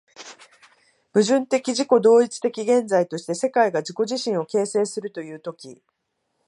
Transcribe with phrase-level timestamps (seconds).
[1.13, 5.83] 矛盾的自己同一的現在として、世界が自己自身を形成するという時、